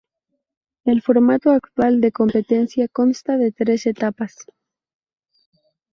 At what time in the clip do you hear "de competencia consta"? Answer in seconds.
2.01-3.37